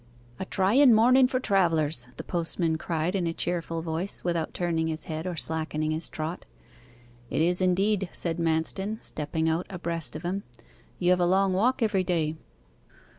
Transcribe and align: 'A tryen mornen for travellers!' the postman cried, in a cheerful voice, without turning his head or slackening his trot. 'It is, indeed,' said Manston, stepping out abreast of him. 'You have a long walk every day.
'A 0.39 0.45
tryen 0.45 0.95
mornen 0.95 1.27
for 1.27 1.39
travellers!' 1.39 2.07
the 2.17 2.23
postman 2.23 2.75
cried, 2.75 3.13
in 3.13 3.27
a 3.27 3.33
cheerful 3.33 3.83
voice, 3.83 4.23
without 4.23 4.51
turning 4.51 4.87
his 4.87 5.03
head 5.03 5.27
or 5.27 5.35
slackening 5.35 5.91
his 5.91 6.09
trot. 6.09 6.47
'It 7.29 7.39
is, 7.39 7.61
indeed,' 7.61 8.09
said 8.11 8.37
Manston, 8.39 8.97
stepping 9.03 9.47
out 9.47 9.67
abreast 9.69 10.15
of 10.15 10.23
him. 10.23 10.41
'You 10.97 11.11
have 11.11 11.19
a 11.19 11.27
long 11.27 11.53
walk 11.53 11.83
every 11.83 12.03
day. 12.03 12.35